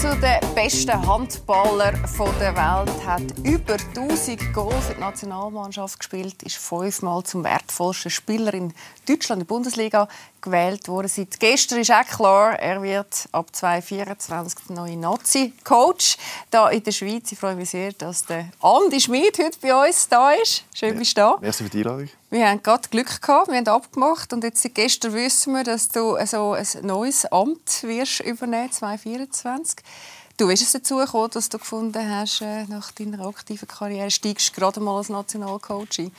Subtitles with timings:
[0.00, 1.94] zu den besten Handballern
[2.38, 3.06] der Welt.
[3.06, 8.74] Hat über 1000 Goals für die Nationalmannschaft gespielt, ist fünfmal zum wertvollsten Spieler in
[9.08, 10.08] Deutschland in der Bundesliga
[10.42, 11.08] gewählt worden.
[11.08, 16.18] Seit gestern ist auch klar, er wird ab 2024 der neue Nazi-Coach
[16.50, 17.32] hier in der Schweiz.
[17.32, 20.64] Ich freue mich sehr, dass der Andi Schmid heute bei uns da ist.
[20.74, 21.38] Schön, bist du da.
[21.40, 22.08] Merci für die Einladung.
[22.28, 25.88] Wir haben gerade Glück gehabt, wir haben abgemacht und jetzt seit gestern wissen wir, dass
[25.88, 29.76] du also ein neues Amt wirst übernehmen 2024.
[30.36, 34.48] Du bist es dazu gekommen, dass du gefunden hast, äh, nach deiner aktiven Karriere steigst
[34.48, 36.10] du gerade mal als Nationalcoach ein.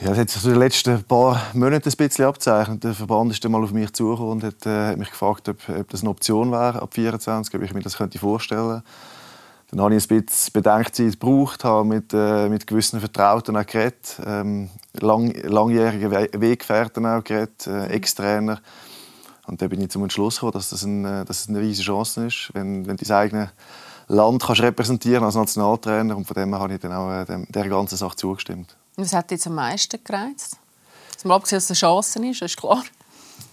[0.00, 2.82] Ja, das hat sich in den letzten paar Monaten ein bisschen abzeichnet.
[2.82, 5.88] Der Verband ist dann mal auf mich zugekommen und hat, äh, mich gefragt, ob, ob,
[5.90, 8.82] das eine Option wäre ab 24, ob ich mir das könnte vorstellen
[9.70, 14.20] Dann habe ich ein bisschen Bedenkzeit gebraucht, habe mit, äh, mit gewissen Vertrauten auch geredet,
[14.26, 18.60] ähm, lang, langjährige We Weggefährten auch geredet, äh, Ex-Trainer.
[19.46, 21.86] Und dann bin ich zum Entschluss gekommen, dass das, ein, äh, dass das eine riesige
[21.86, 23.48] Chance ist, wenn, wenn dein eigenes
[24.08, 26.16] Land kannst repräsentieren als Nationaltrainer.
[26.16, 28.76] Und von dem habe ich dann auch äh, der ganzen Sache zugestimmt.
[28.96, 30.56] Was hat dich am meisten gereizt?
[31.22, 32.82] Abgesehen, dass es eine Chance ist, ist klar.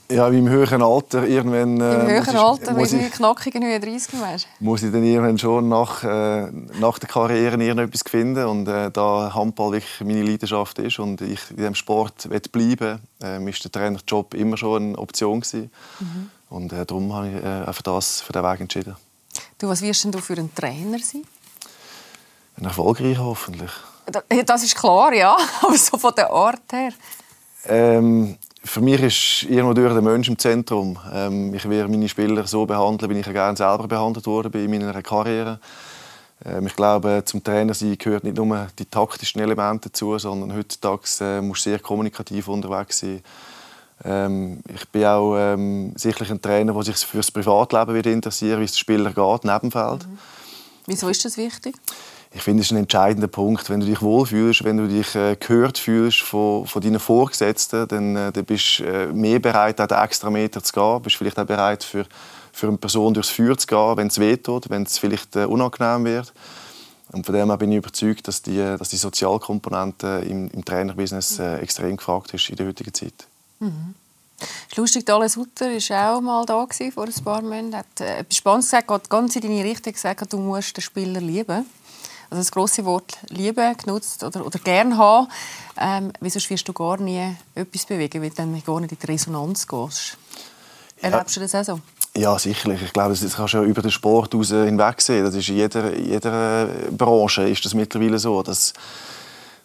[0.09, 1.81] Ja, im höheren Alter irgendwann...
[1.81, 4.47] Äh, Im höheren Alter, muss ich, knackigen 39 weißt.
[4.61, 9.33] Muss ich dann irgendwann schon nach, äh, nach der Karriere irgendetwas finden und äh, da
[9.33, 14.33] Handball wirklich meine Leidenschaft ist und ich in diesem Sport bleiben äh, ist der Trainerjob
[14.33, 15.72] immer schon eine Option gewesen.
[16.00, 16.30] Mhm.
[16.50, 18.95] Und äh, darum habe ich äh, für, das, für den Weg entschieden.
[19.58, 21.23] Du, was wirst denn du für ein Trainer sein?
[22.58, 23.72] Ein erfolgreicher hoffentlich.
[24.45, 25.35] Das ist klar, ja.
[25.61, 26.94] Aber so von der Art her?
[27.66, 28.38] Ähm,
[28.68, 31.00] für mich ist irgendwo durch der Mensch im Zentrum.
[31.12, 35.02] Ähm, ich werde meine Spieler so behandeln, wie ich gerne selber behandelt wurde in meiner
[35.02, 35.59] Karriere.
[36.46, 41.04] Ähm, ich glaube, zum Trainer sein gehört nicht nur die taktischen Elemente dazu, sondern heutzutage
[41.22, 43.24] äh, muss sehr kommunikativ unterwegs sein.
[44.04, 48.66] Ähm, ich bin auch ähm, sicherlich ein Trainer, der sich für das Privatleben interessiert, wie
[48.66, 50.08] es dem Spieler geht, neben dem Feld.
[50.08, 50.18] Mhm.
[50.86, 51.75] Wieso ist das wichtig?
[52.38, 53.68] Ich finde, es ist ein entscheidender Punkt.
[53.68, 58.16] Wenn du dich wohlfühlst, wenn du dich äh, gehört fühlst von, von deinen Vorgesetzten, dann,
[58.16, 61.02] äh, dann bist du äh, mehr bereit, auch den extra Meter zu gehen.
[61.02, 62.06] Bist vielleicht auch bereit, für,
[62.53, 66.06] für eine Person durchs Feuer zu gehen, wenn es wehtut, wenn es vielleicht äh, unangenehm
[66.06, 66.31] wird.
[67.12, 71.40] Und von dem her bin ich überzeugt, dass die, dass die Sozialkomponente im, im Trainerbusiness
[71.40, 73.26] äh, extrem gefragt ist in der heutigen Zeit.
[73.59, 73.96] Mhm.
[74.76, 77.74] Lustig, Dale Sutter war auch mal da vor ein paar Monaten.
[77.74, 81.20] Er hat äh, etwas Spannendes gesagt, ganz in deine Richtung gesagt, du musst den Spieler
[81.20, 81.66] lieben
[82.30, 85.28] also das große Wort Liebe genutzt oder, oder gern haben.
[85.80, 89.06] Ähm, wieso wirst du gar nie etwas bewegen, weil du dann gar nicht in die
[89.06, 90.18] Resonanz gehst?
[91.02, 91.80] Erlebst du das auch so?
[92.16, 92.82] Ja, sicherlich.
[92.82, 95.24] Ich glaube, das kannst du ja über den Sport hinweg sehen.
[95.24, 98.74] Das ist in jeder, jeder Branche ist das mittlerweile so, dass,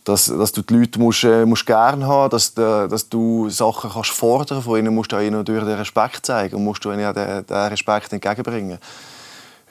[0.05, 4.11] dass, dass du die Leute musst, äh, musst gerne haben, dass, dass du Sachen kannst
[4.11, 7.47] fordern von ihnen, musst du ihnen durch den Respekt zeigen und musst du ihnen den,
[7.47, 8.79] den Respekt entgegenbringen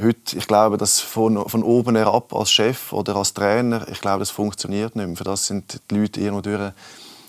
[0.01, 4.19] heute, ich glaube, dass von, von oben herab als Chef oder als Trainer, ich glaube,
[4.19, 5.17] das funktioniert nicht mehr.
[5.17, 6.72] Für das sind die Leute irgendwo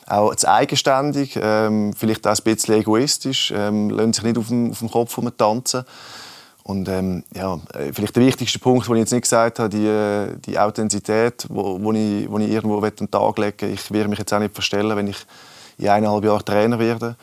[0.06, 4.72] auch zu eigenständig, ähm, vielleicht auch ein bisschen egoistisch, ähm, lassen sich nicht auf dem,
[4.72, 5.84] auf dem Kopf tanzen.
[6.64, 9.86] Und ähm, ja, äh, vielleicht der wichtigste Punkt, den ich jetzt nicht gesagt habe, die,
[9.86, 13.72] äh, die Authentizität, wo, wo, ich, wo ich irgendwo an den Tag legen will.
[13.72, 15.16] Ich werde mich jetzt auch nicht verstellen, wenn ich
[15.78, 17.16] in eineinhalb Jahren Trainer werde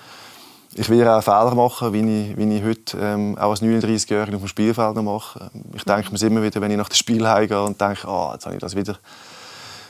[0.75, 4.41] ich werde auch Fehler machen, wie ich, wie ich heute ähm, auch als 39-Jähriger auf
[4.41, 5.49] dem Spielfeld noch mache.
[5.73, 8.45] Ich denke mir immer wieder, wenn ich nach dem Spiel heimgehe und denke, ah, jetzt
[8.45, 8.97] habe ich das wieder,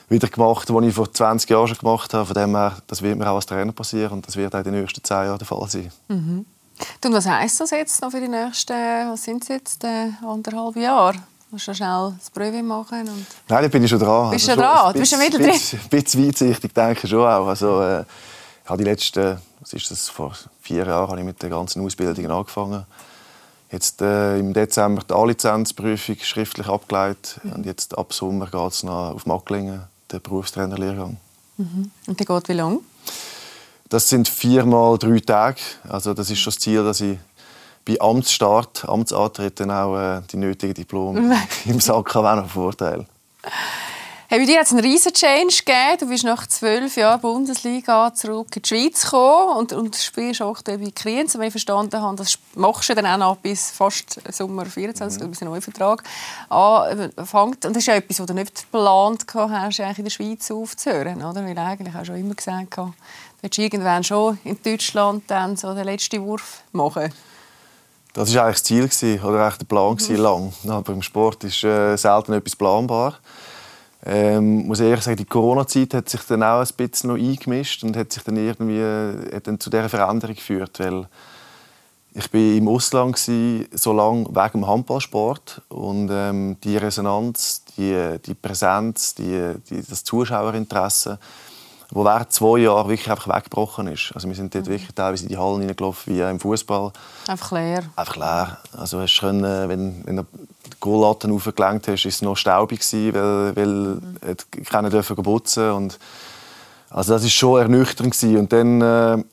[0.07, 2.25] wieder gemacht, was ich vor 20 Jahren schon gemacht habe.
[2.25, 4.65] Von dem her, das wird mir auch als Trainer passieren und das wird auch in
[4.65, 5.91] den nächsten 10 Jahren der Fall sein.
[6.07, 6.45] Mhm.
[7.03, 8.73] Und was heisst das jetzt noch für die nächsten,
[9.11, 11.13] was sind es jetzt, äh, anderthalb Jahre?
[11.13, 13.01] Du musst schnell das Prüfung machen?
[13.01, 14.29] Und Nein, da bin ich schon dran.
[14.29, 14.93] Bist also schon dran?
[14.93, 15.49] Du bist schon wieder drin?
[15.49, 17.47] Ein bisschen weitsichtig denke ich schon auch.
[17.47, 18.05] Also, äh,
[18.63, 20.33] ich habe die letzten was ist das, vor
[20.69, 22.85] vier Jahren habe ich mit der ganzen Ausbildung angefangen.
[23.71, 27.53] Jetzt äh, im Dezember die A-Lizenzprüfung schriftlich abgeleitet mhm.
[27.53, 29.81] und jetzt ab Sommer geht es auf Macklingen,
[30.11, 31.17] den Berufstrainerlehrgang.
[31.57, 31.91] Mhm.
[32.07, 32.79] Und der geht wie lange?
[33.89, 35.61] Das sind viermal drei Tage.
[35.87, 37.17] Also das ist schon das Ziel, dass ich
[37.85, 41.35] bei Amtsstart, Amtsantritt dann auch äh, die nötigen Diplome
[41.65, 43.05] im Sack habe, auch noch Vorteil.
[44.31, 45.97] Hey, bei dir hat es einen riesen Change gegeben.
[45.99, 50.61] Du bist nach zwölf Jahren Bundesliga zurück in die Schweiz gekommen und, und spielst auch
[50.61, 51.33] bei Kriens.
[51.33, 55.31] Und wir verstanden haben, das machst du dann auch noch bis fast Sommer 24, mhm.
[55.31, 56.03] bis ein neuer Vertrag
[56.47, 57.65] anfängt.
[57.65, 61.23] Und das ist ja etwas, was du nicht geplant hast, eigentlich in der Schweiz aufzuhören.
[61.23, 61.43] Oder?
[61.43, 62.93] Weil eigentlich hast du schon immer gesagt, du
[63.41, 67.11] willst irgendwann schon in Deutschland dann so den letzten Wurf machen.
[68.13, 70.15] Das war eigentlich das Ziel oder eigentlich der Plan mhm.
[70.17, 70.53] lang.
[70.67, 73.17] Aber im Sport ist äh, selten etwas planbar.
[74.05, 77.97] Ähm, muss ehrlich sagen, die Corona-Zeit hat sich dann auch ein bisschen noch eingemischt und
[77.97, 78.81] hat sich dann irgendwie
[79.35, 81.05] hat dann zu dieser Veränderung geführt, weil
[82.13, 88.17] ich war im Ausland gewesen, so lange wegen dem Handballsport und ähm, die Resonanz, die,
[88.25, 91.19] die Präsenz, die, die, das Zuschauerinteresse,
[91.91, 94.11] wo während zwei Jahren wirklich einfach weggebrochen ist.
[94.13, 94.71] Also wir sind dort mhm.
[94.71, 96.91] wirklich teilweise in die Hallen hineingelaufen wie im Fußball.
[97.27, 97.83] Einfach leer.
[97.95, 98.57] Einfach leer.
[98.77, 100.25] Also hast können, wenn, wenn du
[100.65, 104.63] die Goallatten aufgelenkt hast, ist es noch staubig gewesen, weil, weil mhm.
[104.65, 105.99] keiner dürfen putzen und
[106.91, 108.37] also das ist schon ernüchternd gewesen.
[108.37, 109.23] und dann äh,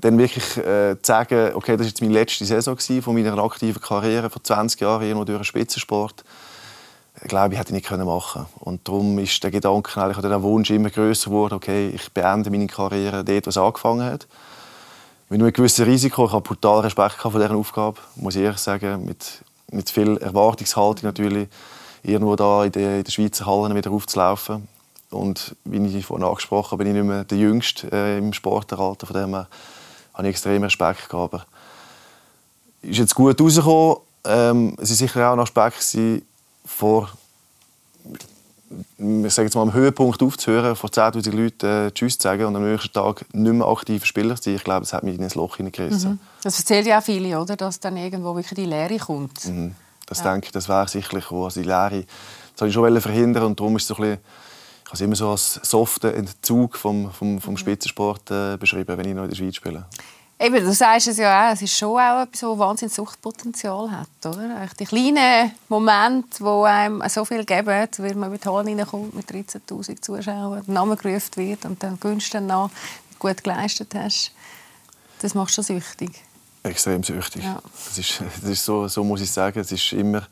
[0.00, 3.80] dann wirklich äh, zu sagen, okay, das war jetzt meine letzte Saison von meiner aktiven
[3.80, 6.24] Karriere vor 20 Jahren irgendwo durch den Spitzensport,
[7.28, 10.70] glaube ich, hätte ich nicht können machen Und darum ist der Gedanke eigentlich, der Wunsch
[10.70, 14.26] immer größer geworden, okay, ich beende meine Karriere dort, was angefangen hat.
[15.28, 19.04] Mit einem gewissen Risiko, ich habe brutal Respekt vor dieser Aufgabe, muss ich ehrlich sagen,
[19.04, 21.48] mit, mit viel Erwartungshaltung natürlich,
[22.02, 24.68] irgendwo da in den, in den Schweizer Hallen wieder aufzulaufen.
[25.10, 29.06] Und wie ich vorhin angesprochen habe, bin ich nicht mehr der Jüngste äh, im Sporteralter,
[29.06, 29.48] von dem habe
[30.22, 31.34] ich extrem Respekt gehabt.
[31.34, 31.46] Aber
[32.82, 33.96] ist jetzt gut rausgekommen.
[34.26, 35.82] Ähm, es war sicher auch ein Aspekt,
[36.64, 37.10] vor
[38.98, 42.56] ich sage jetzt mal, am Höhepunkt aufzuhören, vor 10'000 Leuten äh, Tschüss zu sagen und
[42.56, 44.56] am nächsten Tag nicht mehr aktiver Spieler zu sein.
[44.56, 46.12] Ich glaube, das hat mich in ein Loch hineingerissen.
[46.12, 46.18] Mhm.
[46.42, 47.56] Das erzählen ja auch viele, oder?
[47.56, 49.44] dass dann irgendwo wirklich die Leere kommt.
[49.46, 49.74] Mhm.
[50.06, 50.32] Das ja.
[50.32, 51.44] denke ich, das wäre sicherlich auch.
[51.44, 52.04] Also die Leere,
[52.52, 54.18] das wollte ich schon verhindern und darum ist es so ein bisschen
[54.84, 57.58] ich habe es immer so als soften Entzug vom, vom, vom mhm.
[57.58, 59.86] Spitzensport äh, beschrieben, wenn ich noch in der Schweiz spiele.
[60.38, 64.08] Eben, du sagst es ja auch, es ist schon auch etwas, das wahnsinnig Suchtpotenzial hat,
[64.26, 64.66] oder?
[64.78, 70.02] Die kleinen Momente, die einem so viel geben, wenn man mit Hall reinkommt, mit 13'000
[70.02, 74.32] Zuschauern, der Name gerufen wird und dann gönnst du wie gut geleistet hast,
[75.20, 76.10] das macht schon süchtig.
[76.64, 77.44] Extrem süchtig.
[77.44, 77.60] Ja.
[77.86, 80.26] Das ist, das ist so, so muss ich sagen, es ist immer,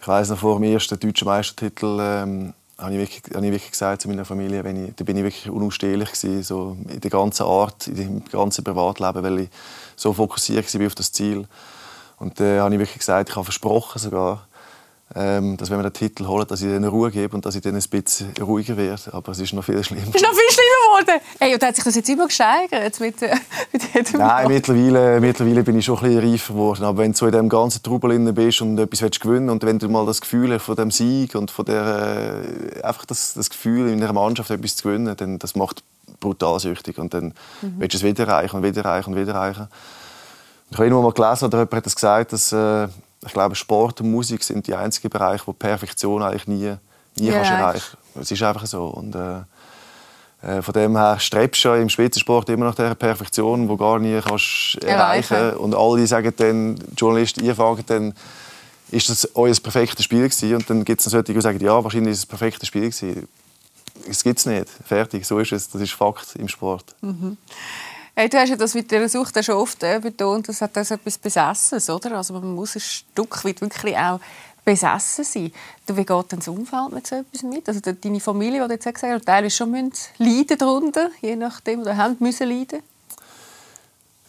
[0.00, 3.70] ich weiß noch vor dem ersten deutschen Meistertitel ähm, habe ich wirklich, habe ich wirklich
[3.72, 7.10] gesagt zu meiner Familie, wenn ich, da bin ich wirklich unausstehlich gewesen, so in der
[7.10, 9.48] ganzen Art, in dem ganzen Privatleben, weil ich
[9.96, 11.46] so fokussiert war auf das Ziel.
[12.18, 14.47] Und dann äh, habe ich wirklich gesagt, ich habe versprochen sogar,
[15.18, 17.62] ähm, dass wenn wir den Titel holen, dass ich ihnen Ruhe gebe und dass ich
[17.62, 19.12] dann ein bisschen ruhiger werde.
[19.12, 20.06] Aber es ist noch viel schlimmer.
[20.08, 21.20] Es ist noch viel schlimmer geworden.
[21.40, 23.34] Hey, und hat sich das jetzt immer gesteigert mit, äh,
[23.72, 26.84] mit Nein, mittlerweile, mittlerweile bin ich schon ein bisschen reifer geworden.
[26.84, 29.80] Aber wenn du so in diesem ganzen Trubel bist und etwas willst gewinnen und wenn
[29.80, 32.44] du mal das Gefühl hast von dem Sieg und von der,
[32.76, 35.82] äh, einfach das, das Gefühl in einer Mannschaft etwas zu gewinnen, dann das macht
[36.20, 37.74] brutal süchtig und dann mhm.
[37.78, 39.68] willst du es wieder erreichen und wieder erreichen und wieder erreichen.
[40.70, 42.88] Ich habe irgendwo mal gelesen, oder jemand hat das gesagt, dass äh,
[43.28, 46.74] ich glaube, Sport und Musik sind die einzigen Bereiche, wo Perfektion eigentlich nie,
[47.16, 48.86] nie ja, kannst erreichen Es ist einfach so.
[48.86, 49.40] Und, äh,
[50.42, 53.76] äh, von dem her strebst du ja im Spitzensport immer nach der Perfektion, die du
[53.76, 55.56] gar nie kannst erreichen kannst.
[55.58, 58.14] Und alle sagen dann, die Journalisten, ihr fragen dann,
[58.90, 60.54] ist das euer perfektes Spiel gewesen?
[60.54, 63.28] Und dann gibt es solche, die sagen, ja, wahrscheinlich ist es ein perfektes Spiel gewesen.
[64.08, 64.66] Es gibt es nicht.
[64.86, 65.68] Fertig, so ist es.
[65.68, 66.94] Das ist Fakt im Sport.
[67.02, 67.36] Mhm.
[68.18, 70.90] Hey, du hast ja das mit der Sucht schon oft äh, betont, das hat das
[70.90, 72.16] etwas Besessenes, oder?
[72.16, 74.18] Also man muss ein Stück weit wirklich auch
[74.64, 75.52] besessen sein.
[75.86, 77.68] Du, wie geht denn das Umfeld mit so etwas mit?
[77.68, 81.96] Also deine Familie, die du jetzt gesagt hast, teilweise schon leiden darunter, je nachdem, oder
[81.96, 82.82] haben müssen leiden?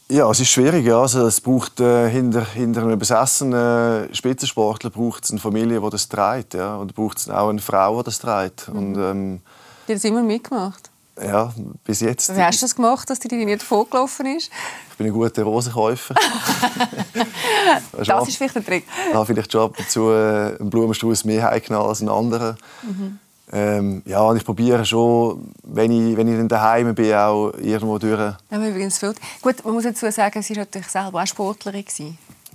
[0.07, 0.85] Ja, es ist schwierig.
[0.85, 1.01] Ja.
[1.01, 6.07] Also, es braucht äh, hinter, hinter einem besessenen Spitzensportler braucht es eine Familie, die das
[6.07, 6.53] trägt.
[6.53, 6.75] Ja.
[6.75, 8.67] Und braucht es auch eine Frau, die das trägt.
[8.67, 8.77] Mhm.
[8.77, 9.41] Und, ähm,
[9.87, 10.88] die das immer mitgemacht?
[11.21, 12.35] Ja, bis jetzt.
[12.35, 14.49] Wie hast du das gemacht, dass die dir nicht vorgelaufen ist?
[14.91, 16.15] Ich bin ein guter Rosenkäufer.
[17.93, 18.85] das ist vielleicht ein Trick.
[19.09, 22.57] Ich habe vielleicht schon ab und zu äh, einen Blumenstrauß mehr heimgenommen als einen anderen.
[22.83, 23.19] Mhm.
[23.51, 27.97] Ähm, ja, und ich probiere schon, wenn ich, wenn ich dann daheim bin, auch irgendwo
[27.97, 28.19] durch.
[28.19, 29.15] Ja, übrigens viel.
[29.41, 31.83] Gut, man muss dazu sagen, sie war natürlich selber auch Sportlerin.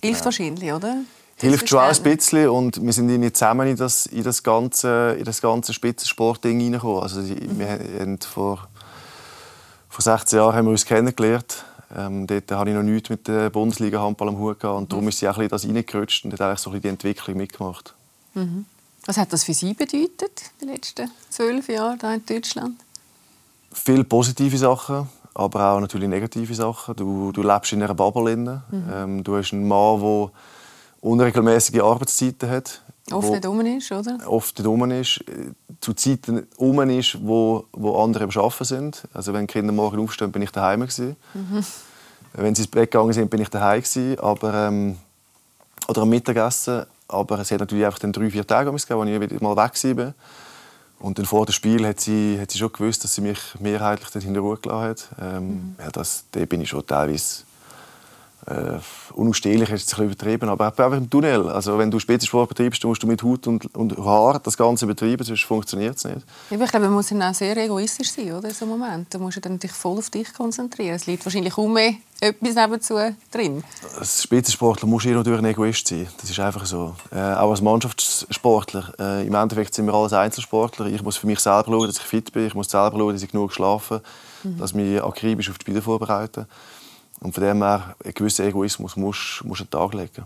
[0.00, 0.24] Hilft ja.
[0.24, 0.98] wahrscheinlich, oder?
[1.36, 5.24] Hilft schon ein bisschen und wir sind irgendwie zusammen in das, in das ganze, in
[5.24, 7.02] das ganze Spitzensportding hineingekommen.
[7.02, 8.68] Also wir haben vor,
[9.88, 11.64] vor 16 Jahren haben wir uns kennengelernt.
[11.96, 15.08] Ähm, dort hatte ich noch nichts mit der Bundesliga Handball am Hut gehabt und darum
[15.08, 17.94] ist sie auch ein das reingerutscht und hat eigentlich so ein die Entwicklung mitgemacht.
[18.34, 18.64] Mhm.
[19.06, 22.80] Was hat das für Sie bedeutet, die letzten zwölf Jahre hier in Deutschland?
[23.70, 26.96] Viele positive Sachen, aber auch natürlich negative Sachen.
[26.96, 28.36] Du, du lebst in einer Bubble.
[28.36, 28.62] Mhm.
[28.92, 30.30] Ähm, du hast einen Mann, der
[31.04, 32.80] unregelmäßige Arbeitszeiten hat.
[33.12, 34.18] Oft nicht um ist, oder?
[34.26, 35.22] Oft nicht um ist.
[35.80, 39.02] Zu Zeiten um ist, wo, wo andere am Arbeiten sind.
[39.12, 40.80] Also wenn die Kinder morgen aufstehen, bin ich daheim.
[40.80, 41.64] Mhm.
[42.32, 43.82] Wenn sie ins Bett gegangen sind, bin ich daheim.
[44.18, 44.96] Aber, ähm,
[45.88, 46.86] oder am Mittagessen.
[47.06, 49.98] Aber es hat natürlich einfach dann drei, vier Tage gegeben, wo ich wieder mal weg
[49.98, 50.14] war.
[51.00, 54.24] Und dann vor dem Spiel hat sie, hat sie schon gewusst, dass sie mich mehrheitlich
[54.24, 55.08] in der Ruhe gelassen hat.
[55.20, 55.76] Ähm, mhm.
[55.78, 57.43] ja, das, da bin ich schon teilweise
[58.46, 58.78] äh,
[59.14, 61.48] unausstehlich ist es ein übertrieben, aber einfach im Tunnel.
[61.48, 65.24] Also wenn du Spitzensport betreibst, musst du mit Haut und, und Haar das Ganze betreiben,
[65.24, 66.26] sonst funktioniert es nicht.
[66.50, 69.06] ich glaube, man muss dann auch sehr egoistisch sein, oder, in so einem Moment.
[69.14, 70.94] Da musst du dann dich voll auf dich konzentrieren.
[70.94, 72.94] Es liegt wahrscheinlich kaum mehr etwas nebenzu
[73.30, 73.64] drin.
[73.98, 76.06] Als Spitzensportler musst du immer durch ein Egoist sein.
[76.20, 76.94] Das ist einfach so.
[77.12, 78.92] Äh, auch als Mannschaftssportler.
[78.98, 80.86] Äh, Im Endeffekt sind wir alles Einzelsportler.
[80.86, 82.46] Ich muss für mich selber schauen, dass ich fit bin.
[82.46, 84.02] Ich muss selber schauen, dass ich genug schlafe,
[84.42, 84.58] mhm.
[84.58, 86.46] dass ich mich akribisch auf die Spiele vorbereite.
[87.24, 90.24] Und von dem her, einen gewissen Egoismus musst du an den Tag legen.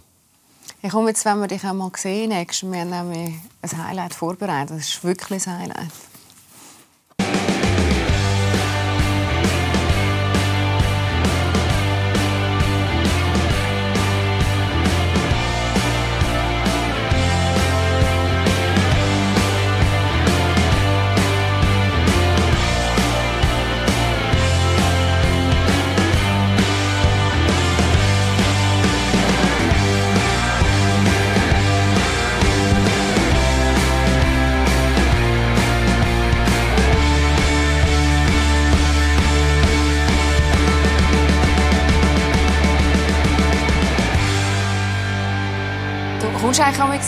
[0.82, 4.76] Ich komme jetzt, wenn wir dich einmal sehen, wir haben nämlich ein Highlight vorbereitet.
[4.76, 5.92] Das ist wirklich ein Highlight.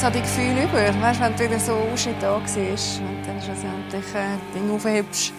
[0.00, 1.02] So die Gefühle über.
[1.02, 1.76] Weißt, wenn du wieder so
[2.20, 5.32] da warst und dann schlussendlich äh, Dinge aufhebst,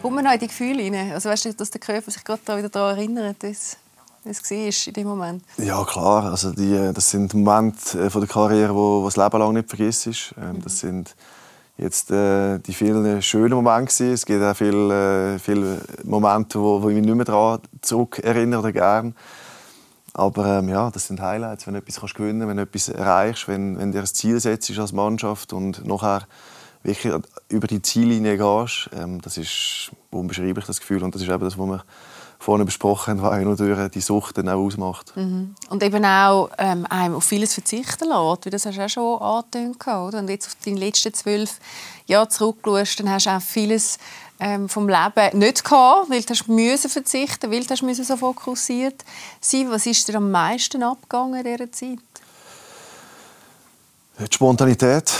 [0.00, 1.12] kommt man in die Gefühle rein.
[1.12, 3.76] Also weißt du, dass der Körper sich gerade wieder daran erinnert, wie es
[4.24, 5.44] war in dem Moment.
[5.58, 6.30] Ja, klar.
[6.30, 9.52] Also die, äh, das sind Momente äh, von der Karriere, wo, wo das Leben lang
[9.52, 10.06] nicht vergisst.
[10.06, 11.14] Ähm, das sind
[11.76, 16.88] jetzt äh, die vielen schönen Momente Es gibt auch viele, äh, viele Momente, wo, wo
[16.88, 19.12] ich mich nicht mehr daran zurück erinnere gerne.
[20.16, 23.48] Aber ähm, ja, das sind Highlights, wenn du etwas kannst gewinnen wenn du etwas erreichst,
[23.48, 26.26] wenn, wenn du dir ein Ziel setzt als Mannschaft und nachher
[26.82, 27.12] wirklich
[27.50, 28.88] über die Ziellinie gehst.
[28.96, 31.02] Ähm, das ist unbeschreiblich, das Gefühl.
[31.02, 31.84] Und das ist eben das, was wir
[32.38, 35.14] vorhin besprochen haben, was durch die Sucht dann auch ausmacht.
[35.16, 35.54] Mhm.
[35.68, 39.20] Und eben auch ähm, einem auf vieles verzichten lässt, wie das hast du auch schon
[39.20, 39.86] angetönt.
[39.86, 40.18] Oder?
[40.20, 41.58] Und jetzt auf deine letzten zwölf
[42.06, 43.98] Jahre zurückschaust, dann hast du auch vieles
[44.38, 49.04] ähm, vom Leben nicht gehabt, weil du müssen verzichten, weil du müssen so fokussiert
[49.40, 49.70] sein.
[49.70, 51.98] Was ist dir am meisten abgegangen in dieser Zeit?
[54.18, 55.12] Die Spontanität,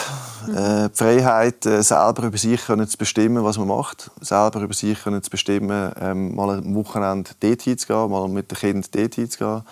[0.46, 0.56] mhm.
[0.56, 4.72] äh, die Freiheit, äh, selber über sich können zu bestimmen, was man macht, selber über
[4.72, 9.14] sich können zu bestimmen, ähm, mal am Wochenende dort hinzugehen, mal mit dem Kind dort
[9.14, 9.62] hinzugehen.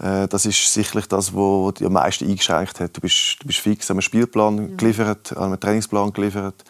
[0.00, 2.96] Äh, das ist sicherlich das, was dich am meisten eingeschränkt hat.
[2.96, 4.76] Du bist, du bist fix an einem Spielplan mhm.
[4.76, 6.64] geliefert, an einem Trainingsplan geliefert.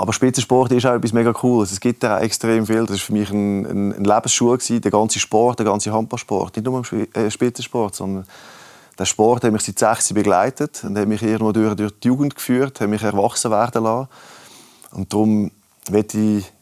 [0.00, 1.72] Aber Spitzensport ist auch etwas mega Cooles.
[1.72, 2.86] Es gibt da extrem viel.
[2.86, 4.56] Das war für mich ein, ein, ein Lebensschuh.
[4.56, 6.54] Der ganze Sport, der ganze Handballsport.
[6.54, 8.24] Nicht nur im äh, Spitzensport, sondern
[8.96, 12.36] der Sport hat mich seit sechs begleitet und hat mich irgendwo durch, durch die Jugend
[12.36, 14.08] geführt, hat mich erwachsen werden lassen.
[14.92, 15.50] Und darum
[15.90, 16.52] möchte ich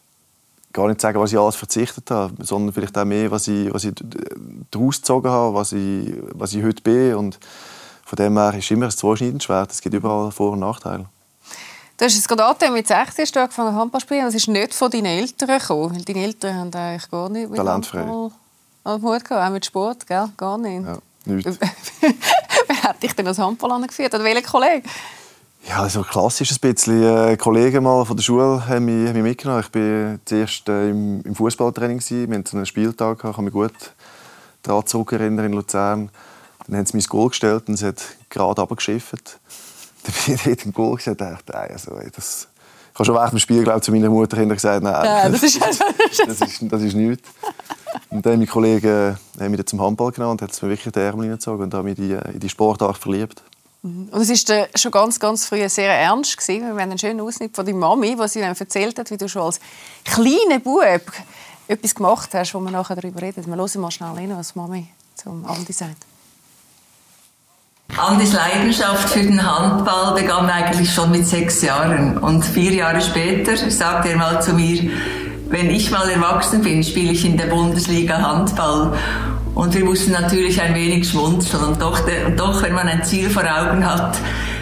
[0.73, 3.85] gar nicht sagen, was ich alles verzichtet habe, sondern vielleicht auch mehr, was ich, was
[3.85, 3.93] ich
[4.71, 7.15] daraus gezogen habe, was ich, was ich heute bin.
[7.17, 7.39] Und
[8.03, 9.47] von dem her ist immer ein zweischneidendes.
[9.51, 11.05] Es gibt überall Vor- und Nachteile.
[11.99, 14.27] Du hast es gerade angegeben, mit 16 hast du angefangen Handball spielen.
[14.27, 17.57] Das ist nicht von deinen Eltern gekommen, weil deine Eltern haben eigentlich gar nicht mit
[17.57, 18.01] Talentfrei.
[18.01, 18.33] Handball
[18.87, 20.29] Hut gehabt, auch mit Sport, gell?
[20.37, 20.87] gar nicht.
[20.87, 21.59] Ja, nichts.
[22.69, 24.15] Wer hat dich denn als Handball angeführt?
[24.15, 24.89] Oder welcher Kollege?
[25.67, 27.03] Ja, also klassisch ein bisschen.
[27.03, 29.65] Äh, Kollegen mal von der Schule haben mich, haben mich mitgenommen.
[29.67, 32.01] Ich war zuerst äh, im, im Fußballtraining.
[32.09, 33.73] Wir hatten einen Spieltag, ich kann mich gut
[34.63, 36.11] daran zurückerinnern in Luzern.
[36.67, 39.41] Dann haben sie mir das Goal gestellt und es hat gerade runtergeschifft.
[40.07, 42.49] Dann bin ich dort im Goal und dachte, nein, also, das...
[42.93, 45.61] Ich habe schon während dem Spiel glaub, zu meiner Mutter gesagt, nein, ja, das, ist,
[46.27, 47.29] das, ist, das ist nichts.
[48.09, 50.99] Und dann haben meine Kollegen haben mich zum Handball genommen und hat mir wirklich die
[50.99, 53.43] Ärmel hineingezogen und habe mich in die, in die Sportart verliebt.
[53.83, 54.09] Mhm.
[54.11, 56.39] Und es war schon ganz, ganz früh sehr ernst.
[56.39, 56.63] Gewesen.
[56.63, 59.29] Wir haben einen schönen Ausschnitt von deiner Mami, was sie dann erzählt hat, wie du
[59.29, 59.61] schon als
[60.05, 61.13] kleiner Bub
[61.69, 63.45] etwas gemacht hast, wo wir nachher darüber reden.
[63.47, 66.07] Wir hören mal schnell rein, was Mami zum Andi sagt.
[67.95, 72.19] Andis Leidenschaft für den Handball begann eigentlich schon mit sechs Jahren.
[72.19, 74.91] Und vier Jahre später sagte er mal zu mir,
[75.49, 78.93] wenn ich mal erwachsen bin, spiele ich in der Bundesliga Handball.
[79.55, 81.65] Und wir mussten natürlich ein wenig schmunzeln.
[81.65, 84.56] Und doch, und doch wenn man ein Ziel vor Augen hat, äh,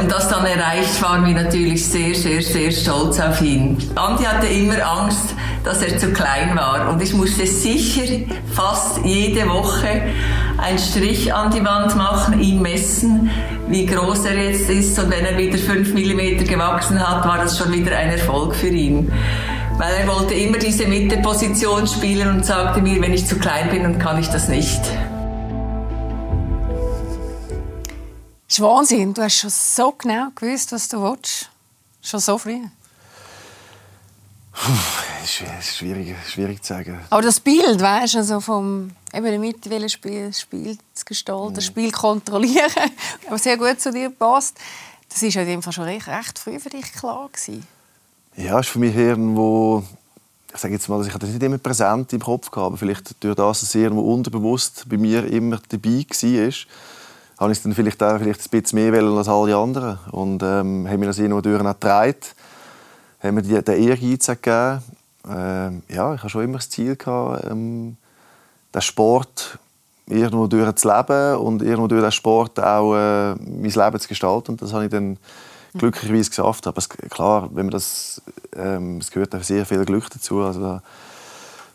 [0.00, 3.78] und das dann erreicht, waren wir natürlich sehr, sehr, sehr stolz auf ihn.
[3.94, 6.90] Andi hatte immer Angst, dass er zu klein war.
[6.90, 10.02] Und ich musste sicher fast jede Woche
[10.58, 13.30] einen Strich an die Wand machen, ihn messen,
[13.68, 14.98] wie groß er jetzt ist.
[14.98, 18.68] Und wenn er wieder fünf Millimeter gewachsen hat, war das schon wieder ein Erfolg für
[18.68, 19.12] ihn.
[19.78, 23.84] Weil er wollte immer diese Mitteposition spielen und sagte mir, wenn ich zu klein bin,
[23.84, 24.80] dann kann ich das nicht.
[28.50, 29.14] Das ist Wahnsinn.
[29.14, 31.48] Du hast schon so genau gewusst, was du willst.
[32.02, 32.58] Schon so früh.
[35.22, 36.98] ist schwierig, schwierig zu sagen.
[37.10, 41.92] Aber das Bild, weißt du, also vom eben mit Spiel, Spiel zu gestalten, das Spiel
[41.92, 42.90] kontrollieren,
[43.28, 44.56] was sehr gut zu dir passt,
[45.08, 47.64] das ist ja in dem Fall schon recht, recht früh für dich klar gewesen.
[48.34, 49.84] Ja, ist für mich irgendwo,
[50.52, 53.22] ich sage jetzt mal, dass ich das nicht immer präsent im Kopf habe, aber vielleicht
[53.22, 56.52] durch das, dass es irgendwo unterbewusst bei mir immer dabei war,
[57.40, 60.86] habe ich es dann vielleicht auch vielleicht ein bisschen mehr als alle anderen und ähm,
[60.86, 62.16] haben mir das irgendwo durch getragen,
[63.22, 64.82] haben mir die, den Ehrgeiz gegeben.
[65.28, 67.96] Ähm, ja, ich habe schon immer das Ziel gehabt, ähm,
[68.74, 69.58] den Sport
[70.06, 74.52] irgendwo durch zu leben und irgendwo durch den Sport auch äh, mein Leben zu gestalten.
[74.52, 75.16] Und das habe ich dann
[75.74, 76.66] glücklicherweise geschafft.
[76.66, 78.20] Aber es, klar, wenn man das,
[78.56, 80.40] ähm, es gehört sehr viel Glück dazu.
[80.40, 80.80] Also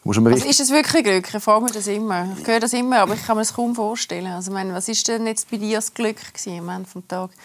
[0.05, 1.33] muss man also ist es wirklich Glück?
[1.33, 2.27] Ich frage mich das immer.
[2.39, 4.27] Ich höre das immer, aber ich kann mir das kaum vorstellen.
[4.27, 7.35] Also, meine, was ist denn jetzt bei dir das Glück gewesen, am Ende des Tages?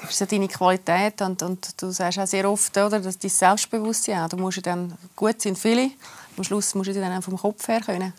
[0.00, 3.30] Das ist ja deine Qualität und, und du sagst auch sehr oft, oder, dass dein
[3.30, 5.90] Selbstbewusstsein auch, du musst ja dann, gut sind viele,
[6.36, 8.12] am Schluss musst du dann auch vom Kopf her können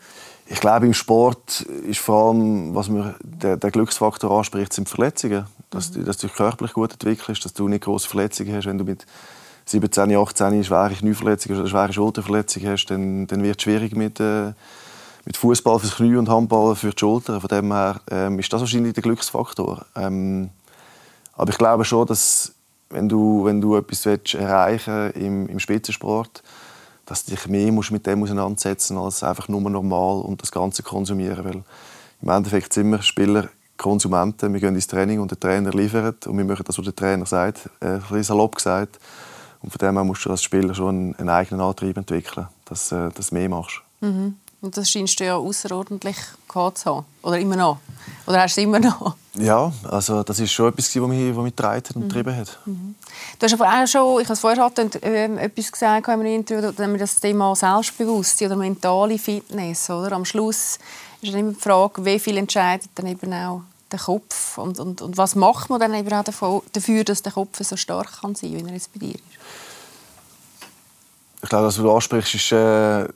[0.52, 5.46] ich glaube, im Sport ist vor allem, was mir der, der Glücksfaktor anspricht, sind Verletzungen.
[5.70, 6.06] Dass, mhm.
[6.06, 8.66] dass du dich körperlich gut entwickelst, dass du nicht große Verletzungen hast.
[8.66, 9.06] Wenn du mit
[9.70, 14.54] 17, 18 schwere Knieverletzungen oder schwere Schulterverletzungen hast, dann, dann wird es schwierig mit, äh,
[15.26, 17.40] mit Fußball fürs Knie und Handball für die Schulter.
[17.40, 19.86] Von dem her ähm, ist das wahrscheinlich der Glücksfaktor.
[19.96, 20.50] Ähm,
[21.34, 22.54] aber ich glaube schon, dass
[22.90, 26.70] wenn du, wenn du etwas erreichen im, im Spitzensport willst,
[27.10, 30.84] dass du dich mehr musst mit dem auseinandersetzen als einfach nur normal und das Ganze
[30.84, 31.44] konsumieren.
[31.44, 31.64] Weil
[32.22, 34.54] im Endeffekt sind wir Spieler Konsumenten.
[34.54, 37.26] Wir gehen ins Training und der Trainer liefert und wir machen das, was der Trainer
[37.26, 39.00] sagt, äh, salopp gesagt.
[39.62, 43.10] Und von dem her musst du als Spieler schon einen, eigenen Antrieb entwickeln, dass, äh,
[43.12, 43.82] dass du mehr machst.
[44.02, 44.36] Mhm.
[44.62, 47.06] Und das scheinst du ja außerordentlich gehabt zu haben.
[47.22, 47.78] Oder immer noch?
[48.28, 49.16] Oder hast du es immer noch?
[49.36, 52.08] Ja, also das ist schon etwas, was mich, was mich getragen und mhm.
[52.10, 52.60] getrieben hat.
[52.66, 52.96] Mhm.
[53.38, 56.26] Du hast aber auch schon, ich habe es vorher hatten, äh, etwas gesagt in einem
[56.26, 59.90] Interview, das Thema Selbstbewusstsein oder mentale Fitness.
[59.90, 60.12] Oder?
[60.12, 60.78] Am Schluss
[61.22, 63.62] ist dann immer die Frage, wie viel entscheidet dann eben auch
[63.92, 67.62] der Kopf und, und, und was macht man dann eben auch dafür, dass der Kopf
[67.62, 69.24] so stark kann sein kann, wie er jetzt bei dir ist?
[71.42, 73.08] Ich glaube, was du ansprichst, ist äh,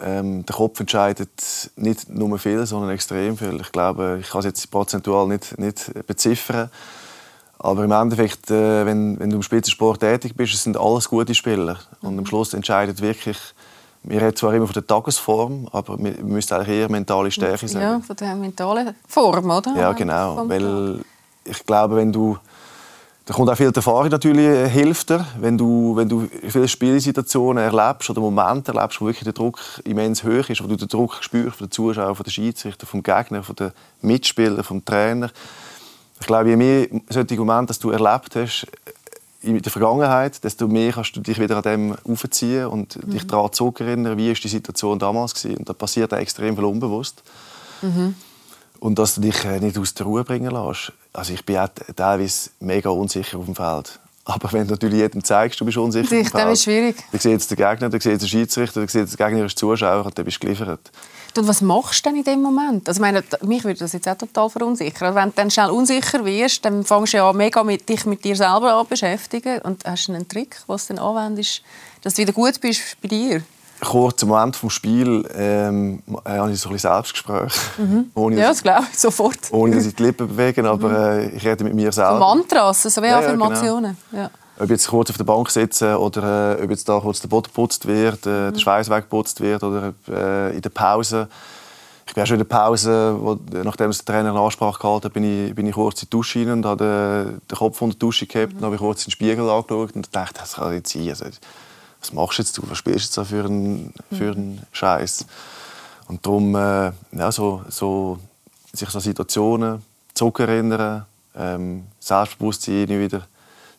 [0.00, 3.60] ähm, der Kopf entscheidet nicht nur viel, sondern extrem viel.
[3.60, 6.70] Ich glaube, ich kann es jetzt prozentual nicht, nicht beziffern.
[7.58, 11.78] Aber im Endeffekt, äh, wenn, wenn du im Spitzensport tätig bist, sind alles gute Spieler.
[12.02, 13.38] Und am Schluss entscheidet wirklich,
[14.04, 17.82] wir reden zwar immer von der Tagesform, aber wir müssen eigentlich eher mentale Stärke sagen.
[17.82, 19.74] Ja, von der mentalen Form, oder?
[19.76, 20.48] Ja, genau.
[20.48, 21.00] Weil
[21.44, 22.38] ich glaube, wenn du
[23.26, 27.64] da kommt auch viel Erfahrung natürlich äh, hilft dir, wenn du, wenn du viele Spielsituationen
[27.64, 31.16] erlebst oder Momente erlebst, wo wirklich der Druck immens hoch ist, wo du den Druck
[31.22, 35.30] spürst von den Zuschauern, von den Schiedsrichter, vom Gegner, von den Mitspielern, vom Trainer.
[36.20, 38.66] Ich glaube, je mehr solche Momente dass du erlebt hast
[39.44, 43.10] in der Vergangenheit, desto mehr kannst du dich wieder an dem aufziehen und mhm.
[43.10, 45.58] dich daran zurückerinnern, wie ist die Situation damals war.
[45.58, 47.22] Und da passiert auch extrem viel unbewusst.
[47.82, 48.14] Mhm.
[48.80, 50.92] Und dass du dich äh, nicht aus der Ruhe bringen lässt.
[51.12, 54.00] Also ich bin auch teilweise mega unsicher auf dem Feld.
[54.24, 56.96] Aber wenn du natürlich jedem zeigst, du bist unsicher Sich, auf dem Feld, ist schwierig.
[57.12, 59.56] dann sieht es der Gegner, dann sieht es der Schiedsrichter, dann sieht es der gegnerische
[59.56, 60.90] Zuschauer und dann bist du geliefert.
[61.38, 62.88] Und was machst du denn in dem Moment?
[62.88, 65.14] Also meine, mich würde das jetzt auch total verunsichern.
[65.14, 68.36] Wenn du dann schnell unsicher wirst, dann fängst du ja mega mit dich mit dir
[68.36, 71.62] selber an beschäftigen und hast einen Trick, was du dann anwendest,
[72.02, 73.42] dass du wieder gut bist bei dir
[73.80, 77.52] kurz am Ende des Spiels ähm, äh, habe ich so ein Selbstgespräch.
[77.78, 78.10] Mhm.
[78.14, 79.38] Ohne, ja, das glaube ich, sofort.
[79.50, 82.14] Ohne dass ich die Lippen bewege, aber äh, ich rede mit mir selber.
[82.14, 83.96] So Mantras, so wie ja, Affirmationen.
[84.12, 84.22] Ja, genau.
[84.22, 84.30] ja.
[84.58, 87.44] Ob jetzt kurz auf der Bank sitze oder äh, ob jetzt da kurz der Boden
[87.44, 88.52] geputzt wird, äh, mhm.
[88.52, 91.28] der Schweiß weggeputzt wird oder äh, in der Pause.
[92.06, 95.12] Ich bin auch schon in der Pause, wo, nachdem der Trainer eine Ansprache gehalten hat,
[95.12, 97.94] bin ich, bin ich kurz in die Dusche rein und habe den, den Kopf unter
[97.94, 98.52] die Dusche gehabt.
[98.52, 98.56] Mhm.
[98.56, 101.08] Dann habe ich kurz in den Spiegel angeschaut und dachte, das kann nicht sein.
[101.08, 101.24] Also,
[102.00, 102.58] was machst du jetzt?
[102.58, 102.62] Du?
[102.68, 105.26] Was spielst du jetzt für einen, für einen Scheiß?
[106.06, 108.18] Und darum, äh, ja, so, so,
[108.72, 113.22] sich so Situationen zurückerinnern, ähm, Selbstbewusstsein wieder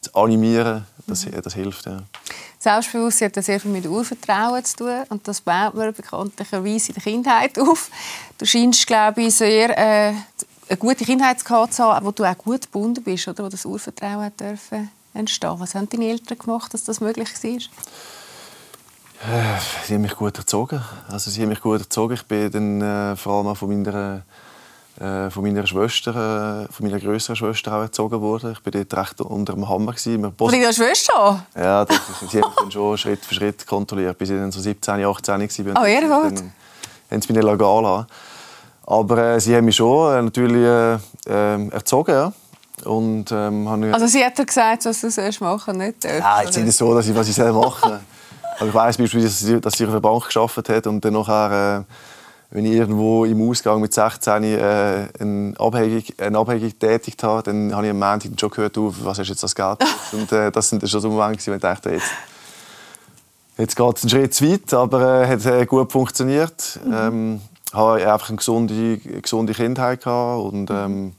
[0.06, 1.42] zu animieren, das, mhm.
[1.42, 1.86] das hilft.
[1.86, 2.00] Ja.
[2.60, 7.04] Selbstbewusstsein hat sehr viel mit Urvertrauen zu tun und das baut man bekanntlicherweise in der
[7.04, 7.90] Kindheit auf.
[8.38, 10.14] Du scheinst, glaube ich, sehr äh,
[10.68, 13.44] eine gute Kindheit zu haben, wo du auch gut gebunden bist, oder?
[13.44, 15.60] wo das Urvertrauen hat dürfen entstehen.
[15.60, 17.50] Was haben deine Eltern gemacht, dass das möglich war?
[19.26, 20.82] Äh, sie haben mich gut erzogen.
[21.10, 22.16] Also sie haben mich gut erzogen.
[22.16, 24.24] Ich bin dann äh, vor allem auch von meiner,
[25.00, 28.54] äh, von meiner Schwester, äh, von meiner größeren Schwester auch erzogen worden.
[28.54, 30.34] Ich bin dort recht unter dem Hammer gewesen.
[30.38, 31.46] Von deiner Schwester?
[31.56, 35.04] Ja, das, sie haben dann schon Schritt für Schritt kontrolliert, bis ich dann so 17,
[35.04, 35.34] 18
[35.76, 35.84] war.
[35.84, 36.54] Oh, ihr Dann
[37.12, 38.06] haben sie mich legal
[38.86, 40.64] Aber äh, sie haben mich schon äh, natürlich
[41.28, 42.34] äh, erzogen, ja.
[42.84, 46.04] Und, ähm, also sie hat gesagt, was du machen sollst, nicht?
[46.04, 48.00] Nein, jetzt nicht so, dass ich was ich machen soll.
[48.58, 51.84] Also ich weiss beispielsweise, dass sie auf der Bank gearbeitet hat und dann nachher, äh,
[52.56, 57.76] wenn ich irgendwo im Ausgang mit 16 äh, eine Abhängig, eine Abhängig tätigt habe, dann
[57.76, 59.78] habe ich am Montag schon gehört, du, was hast du jetzt das Geld?
[60.14, 62.08] und äh, das sind schon so Momente, wo ich dachte, jetzt,
[63.58, 66.80] jetzt geht es einen Schritt zu weit, aber es äh, hat äh, gut funktioniert.
[66.86, 66.94] Mhm.
[66.94, 67.42] Ähm,
[67.74, 71.12] habe einfach eine gesunde, gesunde Kindheit gehabt und ähm,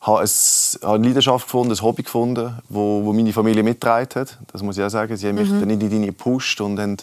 [0.00, 4.38] habe, habe eine Leidenschaft gefunden, ein Hobby gefunden, wo, wo meine Familie mitgetragen hat.
[4.50, 5.14] Das muss ich auch sagen.
[5.18, 5.66] Sie haben mich mhm.
[5.66, 6.96] nicht in die gepusht und haben,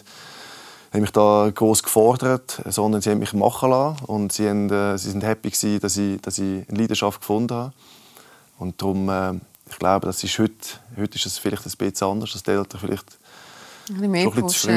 [0.96, 4.98] haben mich da groß gefordert, sondern sie haben mich machen lassen und sie, haben, äh,
[4.98, 7.72] sie sind happy gewesen, dass ich, dass ich eine Leidenschaft gefunden habe.
[8.58, 9.34] Und darum, äh,
[9.68, 10.54] ich glaube, das ist heute,
[10.96, 13.18] heute ist es vielleicht ein bisschen anders, dass die Eltern vielleicht
[13.90, 14.68] ein bisschen schon ein bisschen zu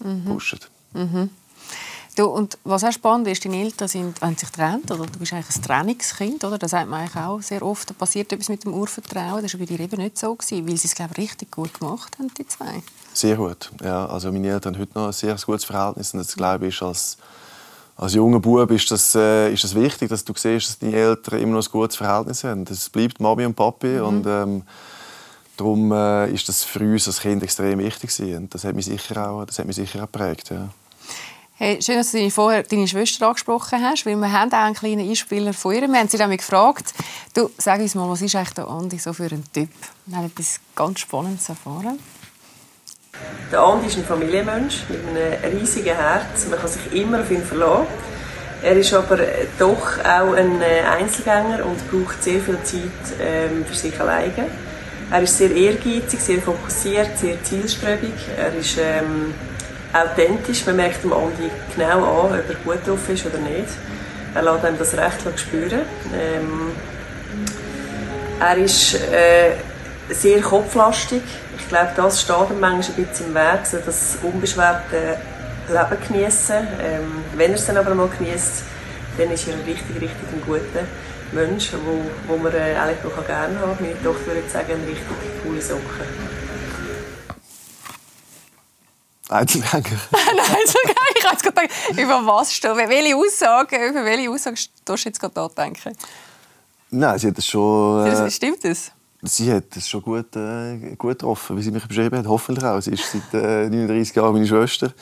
[0.00, 0.24] früh mhm.
[0.24, 0.60] pushen.
[0.92, 1.30] Mhm.
[2.16, 5.32] Du, und was auch spannend ist, deine Eltern sind, wenn sich trennt, oder du bist
[5.32, 6.58] eigentlich ein Trennungskind, oder?
[6.58, 9.42] Das sagt man eigentlich auch sehr oft, da passiert etwas mit dem Urvertrauen.
[9.42, 11.74] Das war bei dir eben nicht so, gewesen, weil sie es, glaube ich, richtig gut
[11.80, 12.82] gemacht haben, die zwei.
[13.14, 14.06] Sehr gut, ja.
[14.06, 17.16] Also meine Eltern haben heute noch ein sehr gutes Verhältnis und das, glaube ich, als,
[17.96, 21.38] als junger Bub ist das, äh, ist das wichtig, dass du siehst, dass deine Eltern
[21.38, 22.64] immer noch ein gutes Verhältnis haben.
[22.64, 24.04] Das bleibt Mami und Papi mhm.
[24.04, 24.62] und ähm,
[25.56, 28.36] darum äh, ist das für uns als Kind extrem wichtig gewesen.
[28.36, 30.68] und das hat mich sicher auch, das hat mich sicher auch geprägt, ja.
[31.56, 35.08] Hey, schön, dass du vorher deine Schwester angesprochen hast, weil wir haben auch einen kleinen
[35.08, 35.86] Einspieler von ihr.
[35.86, 36.92] Wir haben sie damit gefragt,
[37.32, 39.68] du, sag uns mal, was ist eigentlich der Andi so für ein Typ?
[40.06, 42.00] Wir haben etwas ganz Spannendes erfahren.
[43.52, 46.46] Der Andi ist ein Familienmensch mit einem riesigen Herz.
[46.50, 47.86] Man kann sich immer auf ihn verlassen.
[48.62, 49.18] Er ist aber
[49.58, 50.60] doch auch ein
[50.98, 54.48] Einzelgänger und braucht sehr viel Zeit ähm, für sich alleine.
[55.10, 58.14] Er ist sehr ehrgeizig, sehr fokussiert, sehr zielstrebig.
[58.38, 59.34] Er ist ähm,
[59.92, 60.64] authentisch.
[60.66, 63.68] Man merkt dem Andi genau an, ob er gut drauf ist oder nicht.
[64.34, 65.82] Er lässt einem das recht spüren.
[66.12, 66.72] Ähm,
[68.40, 69.52] er ist äh,
[70.12, 71.22] sehr kopflastig.
[71.58, 75.18] Ich glaube, das steht ihm manchmal ein bisschen im Weg, so das unbeschwerte
[75.68, 76.68] Leben genießen.
[76.80, 78.62] Ähm, wenn er es dann aber mal genießt,
[79.18, 80.86] dann ist er ein richtig, richtig ein guter
[81.32, 83.86] Mensch, wo, wo man äh, eigentlich noch gerne haben kann.
[83.86, 85.80] Meine Tochter würde sagen, eine richtig coole Socke.
[89.28, 89.84] Einzelgänger.
[90.12, 90.94] Nein, Einzelgänger.
[91.16, 95.50] Ich habe gedacht, über was stehen Welche Aussage, über welche Aussage tust du jetzt gerade
[95.56, 95.96] denken?
[96.90, 98.06] Nein, sie hat das schon...
[98.06, 98.92] Äh, Stimmt das?
[99.26, 102.26] Sie hat das schon gut, äh, gut getroffen, wie sie mich beschrieben hat.
[102.26, 102.80] Hoffentlich auch.
[102.80, 104.92] Sie ist seit äh, 39 Jahren meine Schwester.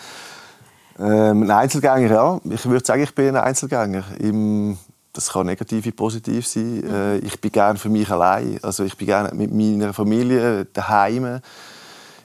[0.99, 2.41] Ähm, ein Einzelgänger, ja.
[2.51, 4.05] Ich würde sagen, ich bin ein Einzelgänger.
[4.21, 4.79] Im,
[5.13, 6.85] das kann negativ wie positiv sein.
[6.85, 8.59] Äh, ich bin gerne für mich allein.
[8.63, 11.41] Also ich bin gerne mit meiner Familie daheim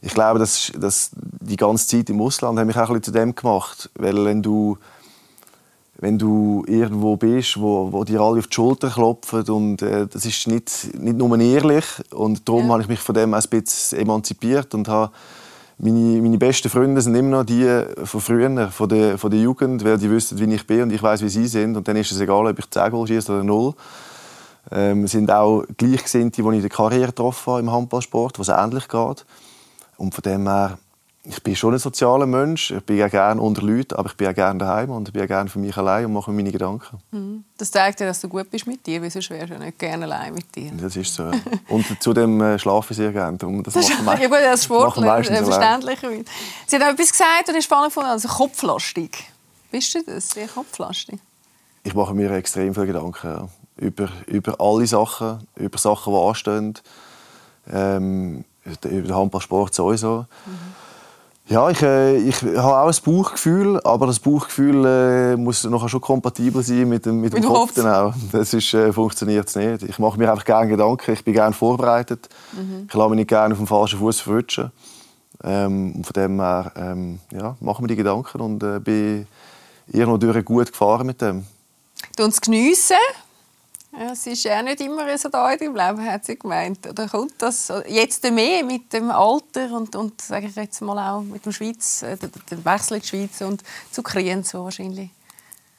[0.01, 3.35] ich glaube, dass, dass die ganze Zeit im Ausland hat mich auch ein zu dem
[3.35, 4.77] gemacht, weil wenn du
[5.99, 10.25] wenn du irgendwo bist, wo, wo dir alle auf die Schulter klopfen und äh, das
[10.25, 12.73] ist nicht, nicht nur ehrlich und darum ja.
[12.73, 15.11] habe ich mich von dem ein bisschen emanzipiert und habe
[15.79, 19.83] meine, meine besten Freunde sind immer noch die von früher, von der, von der Jugend,
[19.83, 22.11] weil die wissen, wie ich bin und ich weiß, wie sie sind und dann ist
[22.11, 23.73] es egal, ob ich 10 Goal schieße oder 0.
[24.69, 28.89] Ähm, sind auch Gleichgesinnte, die ich in der Karriere getroffen habe im Handballsport, was ähnlich
[28.89, 29.25] geht.
[29.95, 30.77] Und von dem her,
[31.29, 32.71] ich bin schon ein sozialer Mensch.
[32.71, 35.19] Ich bin ja gerne unter Leuten, aber ich bin ja gerne daheim und ich bin
[35.19, 36.99] ja gerne für mich allein und mache mir meine Gedanken.
[37.11, 37.43] Mhm.
[37.57, 40.05] Das zeigt ja, dass du gut bist mit dir, weil sonst wärst du nicht gerne
[40.05, 40.71] allein mit dir.
[40.79, 41.29] Das ist so.
[41.67, 43.37] und zudem äh, schlafe ich sehr gerne.
[43.37, 45.99] Darum, das, das macht ja gut, als Sportler äh, verständlich.
[46.65, 49.29] Sie hat auch etwas gesagt und ich spannend gefunden, also kopflastig.
[49.69, 51.19] Bist du das, sehr kopflastig?
[51.83, 53.49] Ich mache mir extrem viele Gedanken ja.
[53.75, 56.73] über, über alle Sachen, über Sachen, die anstehen.
[57.69, 60.25] Ähm, über den Handballsport sowieso.
[60.45, 60.86] Mhm.
[61.49, 66.01] Ja, ich, äh, ich habe auch ein Bauchgefühl, aber das Bauchgefühl äh, muss nachher schon
[66.01, 67.73] kompatibel sein mit dem, mit dem Kopf.
[67.73, 68.13] Dann.
[68.33, 69.83] Das ist, äh, funktioniert nicht.
[69.83, 72.27] Ich mache mir einfach gerne Gedanken, ich bin gerne vorbereitet.
[72.51, 72.87] Mhm.
[72.89, 74.71] Ich lasse mich nicht gerne auf dem falschen Fuß verrutschen.
[75.43, 79.27] Ähm, von dem her ähm, ja, machen wir die Gedanken und äh, bin
[79.87, 81.45] irgendwo durch gut gefahren mit dem.
[82.17, 82.97] Du uns geniessen
[83.99, 86.85] ja, es ist ja nicht immer so da in deinem Leben, hat sie gemeint.
[86.87, 91.21] Oder kommt das jetzt mehr mit dem Alter und, und sage ich jetzt mal auch
[91.21, 95.09] mit dem Schweiz, äh, dem Wechsel in die Schweiz und zu Kriegen so wahrscheinlich?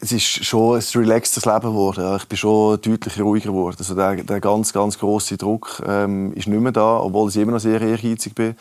[0.00, 2.16] Es ist schon ein relaxtes Leben geworden.
[2.16, 3.76] Ich bin schon deutlich ruhiger geworden.
[3.78, 7.52] Also der, der ganz, ganz große Druck ähm, ist nicht mehr da, obwohl ich immer
[7.52, 8.54] noch sehr ehrgeizig bin.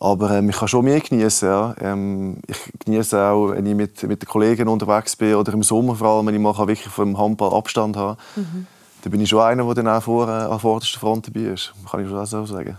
[0.00, 1.48] Aber ähm, ich kann schon mehr genießen.
[1.48, 1.74] Ja.
[1.80, 5.94] Ähm, ich genieße auch, wenn ich mit, mit den Kollegen unterwegs bin oder im Sommer
[5.94, 8.18] vor allem, wenn ich mal wirklich vom Handball Abstand habe.
[8.36, 8.66] Mhm.
[9.02, 11.72] Dann bin ich schon einer, der dann auch vor, äh, an vorderster Front dabei ist.
[11.90, 12.78] Kann ich schon auch so sagen.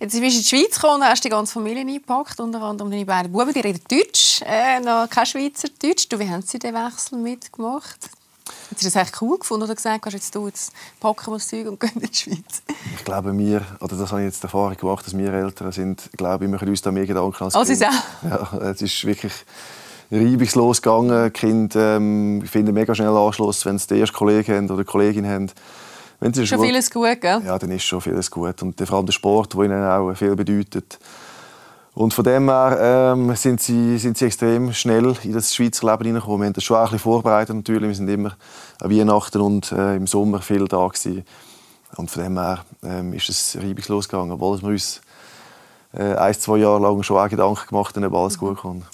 [0.00, 2.90] Jetzt bist du in die Schweiz gekommen und hast die ganze Familie eingepackt, unter anderem
[2.90, 6.08] deine beiden Buben, die reden Deutsch, äh, noch kein Schweizerdeutsch.
[6.08, 8.10] Du, wie haben sie den Wechsel mitgemacht?
[8.70, 11.48] Hast du das echt cool gefunden oder gesagt, hast jetzt, du, jetzt packen wir das
[11.48, 12.62] Zeug und gehen in die Schweiz?
[12.96, 16.10] Ich glaube, wir, oder das habe ich jetzt die Erfahrung gemacht, dass wir Eltern sind,
[16.16, 17.84] glaube ich, wir machen uns da mehr Gedanken als Oh, Kind.
[17.84, 18.52] auch?
[18.52, 19.32] Ja, es ist wirklich
[20.10, 21.24] reibungslos gegangen.
[21.26, 25.26] Die Kinder ähm, finden mega schnell Anschluss, wenn sie den ersten Kollegen haben oder Kollegin
[25.26, 25.50] haben.
[26.20, 27.42] Wenn sie Schon Schule- vieles gut, gell?
[27.44, 28.62] Ja, dann ist schon vieles gut.
[28.62, 30.98] Und vor allem der Sport, der ihnen auch viel bedeutet.
[31.94, 36.04] Und von dem her ähm, sind, sie, sind sie extrem schnell in das Schweizer Leben
[36.04, 36.40] hineingekommen.
[36.40, 37.88] Wir haben das schon ein bisschen vorbereitet natürlich.
[37.88, 38.36] Wir sind immer
[38.80, 41.24] an Weihnachten und äh, im Sommer viel da gewesen.
[41.96, 45.00] Und von dem her ähm, ist es reibungslos gegangen, obwohl wir uns
[45.92, 48.84] äh, ein, zwei Jahre lang schon auch Gedanken gemacht haben, ob alles gut kommt.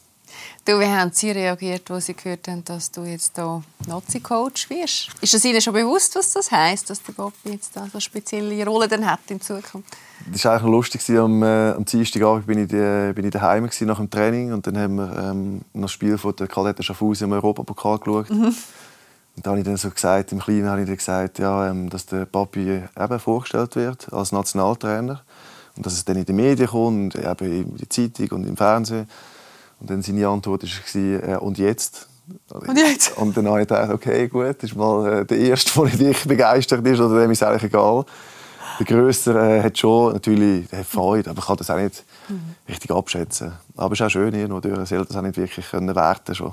[0.65, 5.09] Du, wie haben sie reagiert, als sie gehört haben, dass du jetzt hier Nazi-Coach wirst?
[5.23, 8.01] Ist es ihnen schon bewusst, was das heisst, dass der Bobby jetzt da so eine
[8.01, 9.97] spezielle Rolle dann hat in Zukunft?
[10.31, 11.19] Das war eigentlich lustig.
[11.19, 14.67] Am, äh, am Dienstagabend bin ich, die, bin ich daheim gewesen, nach dem Training und
[14.67, 18.29] dann haben wir ähm, noch das Spiel von der Kadetten Schaffhausen im Europapokal geschaut.
[19.37, 21.89] Und da habe ich dann so gesagt, im Kleinen habe ich dann gesagt, ja, ähm,
[21.89, 25.23] dass der Papi eben vorgestellt wird als Nationaltrainer
[25.77, 29.09] und dass es dann in die Medien kommt, eben in der Zeitung und im Fernsehen.
[29.81, 32.09] Und dann seine Antwort war, äh, und jetzt?
[32.51, 33.17] Und jetzt?
[33.17, 36.29] Und dann habe ich gedacht, okay, gut, das ist mal äh, der Erste, der wirklich
[36.29, 38.05] begeistert ist, oder dem ist es eigentlich egal.
[38.79, 42.05] Der Grösser äh, hat schon natürlich hat Freude, aber kann das auch nicht
[42.69, 43.53] richtig abschätzen.
[43.77, 44.79] Aber es ist auch schön, irgendwo durch.
[44.79, 46.53] Er sollte das auch nicht wirklich können werten schon.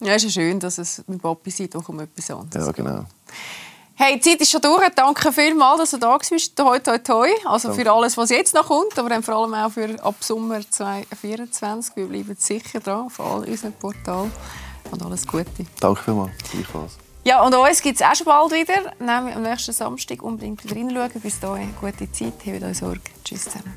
[0.00, 2.66] Ja, es ist schön, dass es mit Bobby sieht, auch um etwas anderes.
[2.66, 3.04] Ja, genau.
[4.04, 4.88] Hey, die Zeit ist schon durch.
[4.96, 6.56] Danke vielmals, dass du da warst.
[6.56, 7.28] Toi, toi, toi.
[7.44, 10.60] Also für alles, was jetzt noch kommt, aber dann vor allem auch für ab Sommer
[10.68, 11.94] 2024.
[11.94, 14.32] Wir bleiben sicher dran auf all unseren Portalen.
[14.90, 15.46] Und alles Gute.
[15.78, 16.32] Danke vielmals.
[16.50, 16.98] Gleichfalls.
[17.22, 18.92] Ja, und uns gibt es auch schon bald wieder.
[18.98, 21.20] Nämlich am nächsten Samstag unbedingt wieder reinschauen.
[21.22, 22.32] Bis dahin, gute Zeit.
[22.44, 23.00] Habt euch Sorge.
[23.24, 23.72] Tschüss zusammen.